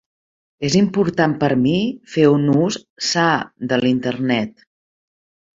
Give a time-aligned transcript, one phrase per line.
[0.69, 1.75] És important per mi
[2.15, 2.79] fer un ús
[3.11, 3.27] sa
[3.73, 4.69] de l'Internet.